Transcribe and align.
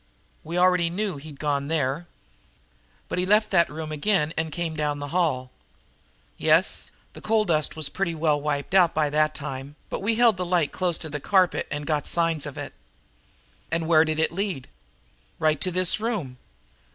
"We 0.43 0.57
already 0.57 0.89
knew 0.89 1.17
he'd 1.17 1.39
gone 1.39 1.67
there." 1.67 2.07
"But 3.07 3.19
he 3.19 3.25
left 3.27 3.51
that 3.51 3.69
room 3.69 3.91
again 3.91 4.33
and 4.35 4.51
came 4.51 4.75
down 4.75 4.97
the 4.97 5.09
hall." 5.09 5.51
"Yes. 6.37 6.89
The 7.13 7.21
coal 7.21 7.45
dust 7.45 7.75
was 7.75 7.87
pretty 7.87 8.15
well 8.15 8.41
wiped 8.41 8.73
off 8.73 8.95
by 8.95 9.11
that 9.11 9.35
time, 9.35 9.75
but 9.91 10.01
we 10.01 10.15
held 10.15 10.39
a 10.39 10.43
light 10.43 10.71
close 10.71 10.97
to 10.97 11.09
the 11.11 11.19
carpet 11.19 11.67
and 11.69 11.85
got 11.85 12.05
the 12.05 12.09
signs 12.09 12.47
of 12.47 12.57
it." 12.57 12.73
"And 13.69 13.85
where 13.87 14.03
did 14.03 14.17
it 14.17 14.31
lead?" 14.31 14.67
"Right 15.37 15.61
to 15.61 15.69
this 15.69 15.99
room!" 15.99 16.39